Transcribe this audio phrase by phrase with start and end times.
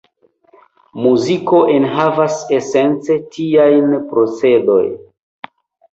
[1.03, 4.83] Muziko enhavas esence tiajn procedoj.